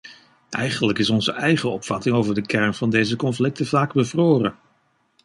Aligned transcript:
Eigenlijk 0.49 0.99
is 0.99 1.09
onze 1.09 1.31
eigen 1.31 1.71
opvatting 1.71 2.15
over 2.15 2.33
de 2.35 2.45
kern 2.45 2.73
van 2.73 2.89
deze 2.89 3.15
conflicten 3.15 3.65
vaak 3.67 3.93
bevroren. 3.93 4.55